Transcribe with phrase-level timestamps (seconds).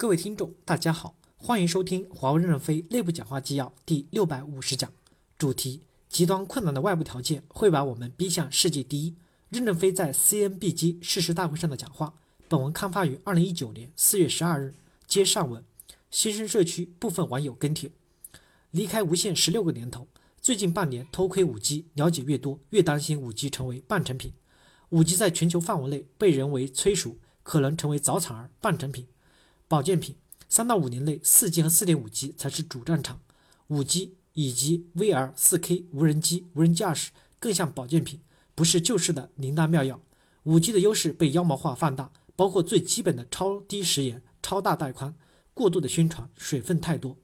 [0.00, 4.90] 各位听众，大家好，欢迎收听华为任正非内部讲话纪要第六百五十讲，
[5.36, 9.14] 主题：极端困难的外部条件会把我们逼向世界第一。
[9.50, 12.14] 任正非在 CNBG 誓师大会上的讲话。
[12.48, 14.74] 本文刊发于二零一九年四月十二日。
[15.06, 15.62] 接上文，
[16.10, 17.90] 新生社区部分网友跟帖：
[18.70, 20.08] 离开无线十六个年头，
[20.40, 24.32] 最近半年偷窥五 G 了解越多，越担心五 G 成为半成品。
[24.88, 29.06] 五 G 在全球范围内被人为催熟，可能成为早产儿、半成品。
[29.70, 30.16] 保健品，
[30.48, 33.20] 三到五年内，四 G 和四点五 G 才是主战场，
[33.68, 38.18] 五 G 以及 VR、四 K、无人机、无人驾驶更像保健品，
[38.56, 40.00] 不是救世的灵丹妙药。
[40.42, 45.14] 五 G 的优势被妖魔化放大，包括最基本的超低时延、超大带宽，
[45.54, 47.16] 过度的宣传，水分太多。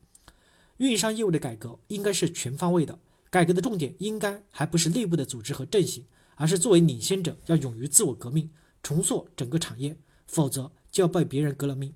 [0.76, 8.48] 运营商业务的改革应该是全方位的，改革的重点应该还不是内部的组织和阵型，而是作为领先者要勇于自我革命，
[8.84, 11.92] 重塑整个产业，否则就要被别人革了命。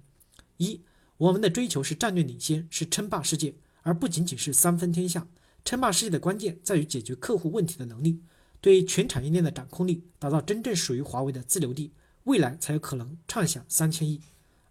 [0.61, 0.83] 一，
[1.17, 5.27] 我们的追求是战略领先，是称霸世界，而不仅仅是三分天下。
[5.65, 8.21] 称霸世界的关键在于解决客户问题的能力，
[8.61, 11.93] 对全产业链的掌控力，打造真正属于华为的自留地，
[12.25, 14.21] 未来才有可能畅享三千亿。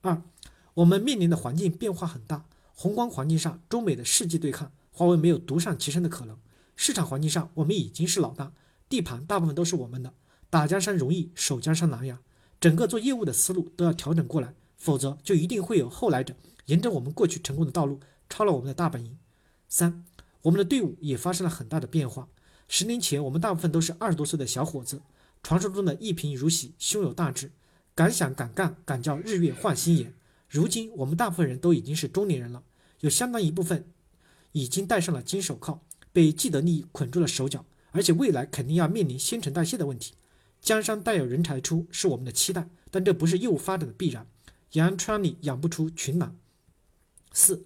[0.02, 0.22] 二，
[0.76, 6.38] 我们面临的环境变化很大，宏观环境上中美的世纪对抗，华为没有独善其身的可能。
[6.76, 8.54] 市场环境上，我们已经是老大，
[8.88, 10.14] 地盘大部分都是我们的，
[10.52, 12.22] 打江山容易守江山难呀，
[12.60, 14.54] 整个做业务的思路都要调整过来。
[14.80, 16.34] 否则，就一定会有后来者
[16.66, 18.00] 沿着我们过去成功的道路
[18.30, 19.18] 抄了我们的大本营。
[19.68, 20.04] 三，
[20.42, 22.28] 我们的队伍也发生了很大的变化。
[22.68, 25.02] 十年前，我们大部分都是二十多岁的小伙子，
[25.44, 27.52] 传说中的一贫如洗、胸有大志、
[27.94, 30.14] 敢想敢干、敢叫日月换新颜。
[30.48, 32.64] 如今，我们大部分人都已经是中年人了，
[33.02, 33.86] 有相当一部分
[34.54, 35.82] 已经戴上了金手铐，
[36.14, 40.14] 被既得利益捆住了手脚，而且未来肯定要面临新陈代谢的问题。
[40.62, 44.28] 江山代有人才出，是我们的期待，但这不是业务发展的必然。
[44.74, 46.36] 羊圈里养不出群狼。
[47.32, 47.66] 四，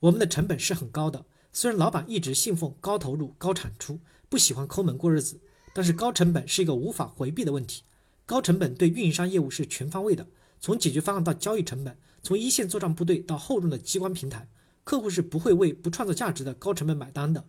[0.00, 1.24] 我们的成本是很高的。
[1.52, 5.40] 虽然老板一直信奉高投入、高产出，不喜欢抠门过日子，
[5.72, 7.82] 但是高成本是一个无法回避的问题。
[8.26, 10.28] 高成本对运营商业务是全方位的，
[10.60, 14.48] 从解决方案到交易成本，从一线作战部队到后用的机关平台，
[14.82, 17.44] 客户是不会为不创造价值的高成本买单的。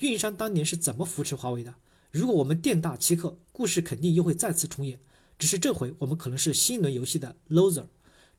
[0.00, 1.74] 运营商当年是怎么扶持华为的？
[2.10, 4.98] 如果我们店大欺客，故事肯定又会再次重演。
[5.38, 7.86] 只是这回我们可能是新一轮游戏的 loser。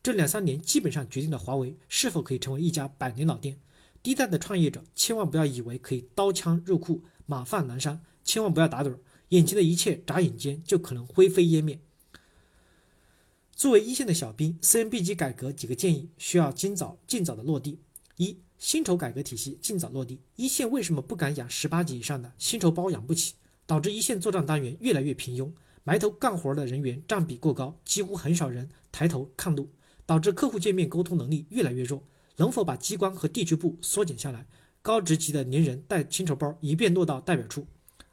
[0.03, 3.59] 这两三年基本上决定了华为是否可以成为一家百年老店。
[4.01, 11.79] 第一代的创业者千万不要以为可以刀枪入库、马放南山，千万不要打盹儿，眼前的一切眨眼间就可能灰飞烟灭。
[13.53, 17.78] 作为一线的小兵，CNB 级改革几个建议需要尽早尽早的落地：
[18.17, 20.19] 一、薪酬改革体系尽早落地。
[20.35, 22.34] 一线为什么不敢养十八级以上的？
[22.40, 23.35] 薪酬包养不起，
[23.67, 25.51] 导致一线作战单元越来越平庸，
[25.84, 29.69] 埋头干活的人员占比过高，几乎很少人抬头看路。
[30.06, 32.03] 导致客户界面沟通能力越来越弱，
[32.38, 34.45] 能否把机关和地区部缩减下来？
[34.81, 37.67] 高职级的连人带薪酬包，一遍落到代表处。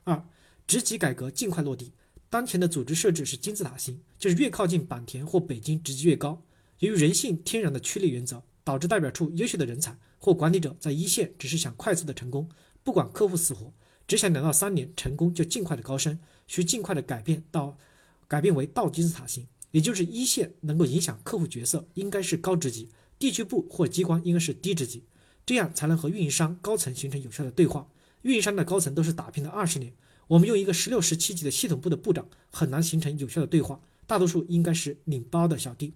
[0.04, 0.22] 二，
[0.66, 1.92] 职级改革尽快落地。
[2.28, 6.42] 当前的组织设置是金字塔型，就是越靠近坂田或北京，职级越高。
[6.80, 12.46] 由于人性天然的趋利原则，导致代表处优秀的人才或管理者在一线只是想快速的成功，
[12.84, 13.72] 不管客户死活，
[14.06, 17.78] 只想两到三年成功就尽快的高升，需尽快的改变到
[18.26, 19.46] 改变为倒金字塔型。
[19.70, 25.04] 也就是一线能够影响客户角色，应该是高职级；地区部或机关应该是低职级，
[25.44, 27.88] 这样才能和运营商高层形成有效的对话。
[28.22, 29.92] 运营商的高层都是打拼了二十年，
[30.26, 35.94] 我们用一个十六、十七级的系统部的部长很难形成有效的对话，大多数应该是领包的小弟。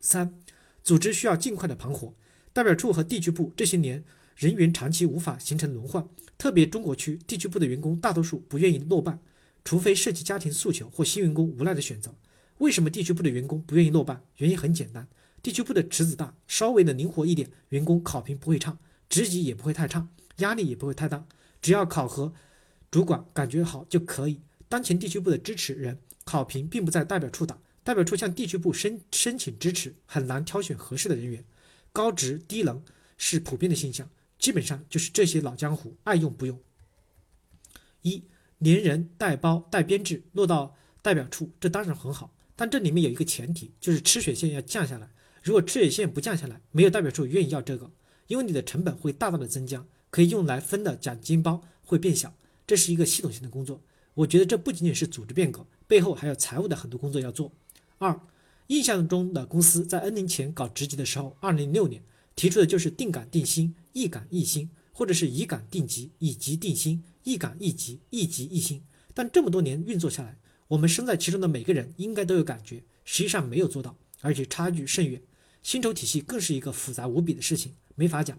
[0.00, 0.38] 三，
[0.82, 2.14] 组织需要尽快的盘活，
[2.52, 4.04] 代表处和地区部这些年
[4.36, 6.06] 人员长期无法形成轮换，
[6.36, 9.18] 特别中国区地区部的员工大多数不愿意落办，
[9.64, 12.14] 除非涉及家庭诉求或新员工无奈的选择。
[12.58, 14.22] 为什么地区部的员工不愿意落办？
[14.36, 15.06] 原因很简单，
[15.42, 18.78] 地区部的池子大，稍微的灵活一点，员工考评不会差，
[19.08, 20.08] 职级也不会太差，
[20.38, 21.26] 压力也不会太大，
[21.60, 22.32] 只要考核
[22.90, 24.40] 主管感觉好就可以。
[24.68, 31.44] 当前地区部的支持人考评并不在代表处打，代表处向地区部申申请支持，很难挑选合适的人员，
[31.92, 32.82] 高职低能
[33.18, 34.08] 是普遍的现象，
[34.38, 36.58] 基本上就是这些老江湖爱用不用。
[38.02, 38.24] 一
[38.58, 42.32] 连人带包带编制落到代表处，这当然很好。
[42.56, 45.10] 但这里面有一个前提，就是吃血线要降下来。
[45.42, 47.92] 如果吃血线不降下来，没有代表处愿意要这个，
[48.26, 52.34] 因为你的成本会大大的增加，可以用来分的奖金包会变小。
[52.66, 53.80] 这是一个系统性的工作。
[54.14, 57.52] 我觉得这不仅仅是组织变革，背后还有财务的很多工作要做。
[57.98, 58.18] 二，
[58.68, 62.02] 印象中的公司在 N 年前搞职级的时候，二零零六年
[62.34, 68.82] 提出的就是定岗定薪、一岗一薪，或者是以岗定级、以级定薪、一岗一级、一级一薪。
[69.14, 70.36] 但这么多年运作下来，
[70.68, 75.22] 我们身在其中的每个人应该都有感觉，实际上没有做到，而且差距甚远。
[75.62, 78.38] 薪酬体系更是一个复杂无比的事情，没法讲。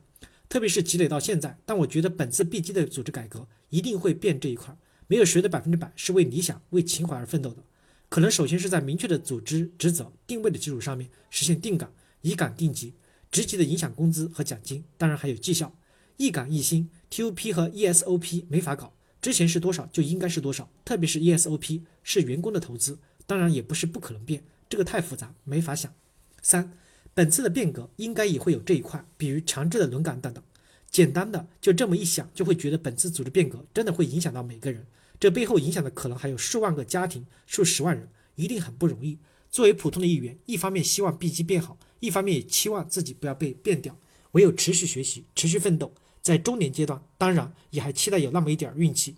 [0.49, 4.77] 特别是积累到现在，但我觉得本次 B 级的组织改革一定会变这一块，
[5.07, 7.63] 没有谁的百分之百是为理想、为情怀而奋斗的。
[8.09, 11.91] 可能首先是在明确的组织职责定位的基础上面实现定岗、
[12.21, 12.93] 以岗定级，
[13.29, 15.77] 直接的影响工资和奖金，当然还有绩效。
[16.15, 25.93] 一岗一薪，TOP 和 ESOP 没法搞，之前是多少就应该是多少，特别是 ESOP 是员工的投资，当然也不是不可能变，这个太复杂，没法想。
[26.41, 26.73] 三。
[27.13, 30.43] 本次的变革应该也会有这一块，比如强制的轮岗等等。
[30.91, 34.85] 简单的就这么一想，就会觉得本次组织变革真的会影响到每个人，
[35.19, 39.17] 这背后影响的可能还有数万个家庭、数十万人，一定很不容易。
[39.49, 43.97] 作为普通的一员，一方面希望 B 级变好，一方面也期望自己不要被变掉。
[44.33, 45.91] 唯有持续学习、持续奋斗，
[46.27, 49.15] 在中年阶段，当然也还期待有那么一点运气。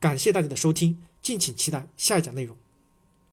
[0.00, 2.56] 感谢大家的收听，敬请期待下一讲内容。